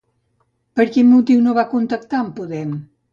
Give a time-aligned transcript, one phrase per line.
[0.79, 2.73] Per quin motiu no va contactar amb Podem?